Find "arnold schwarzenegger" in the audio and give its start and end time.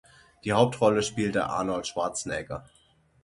1.45-2.65